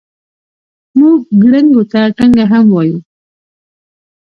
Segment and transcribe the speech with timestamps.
[0.99, 2.97] موږ ګړنګو ته ټنګه هم وایو.